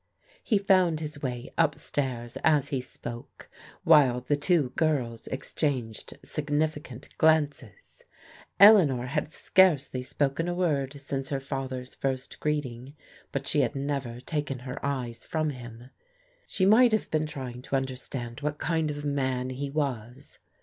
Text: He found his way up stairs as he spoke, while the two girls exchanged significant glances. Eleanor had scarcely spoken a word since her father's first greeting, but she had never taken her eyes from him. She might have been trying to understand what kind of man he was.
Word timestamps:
He 0.43 0.57
found 0.57 0.99
his 0.99 1.21
way 1.21 1.53
up 1.59 1.77
stairs 1.77 2.35
as 2.43 2.69
he 2.69 2.81
spoke, 2.81 3.47
while 3.83 4.19
the 4.19 4.35
two 4.35 4.71
girls 4.71 5.27
exchanged 5.27 6.17
significant 6.23 7.15
glances. 7.19 8.01
Eleanor 8.59 9.05
had 9.05 9.31
scarcely 9.31 10.01
spoken 10.01 10.47
a 10.47 10.55
word 10.55 10.99
since 10.99 11.29
her 11.29 11.39
father's 11.39 11.93
first 11.93 12.39
greeting, 12.39 12.95
but 13.31 13.45
she 13.45 13.61
had 13.61 13.75
never 13.75 14.19
taken 14.19 14.57
her 14.65 14.83
eyes 14.83 15.23
from 15.23 15.51
him. 15.51 15.91
She 16.47 16.65
might 16.65 16.93
have 16.93 17.11
been 17.11 17.27
trying 17.27 17.61
to 17.61 17.75
understand 17.75 18.39
what 18.41 18.57
kind 18.57 18.89
of 18.89 19.05
man 19.05 19.51
he 19.51 19.69
was. 19.69 20.39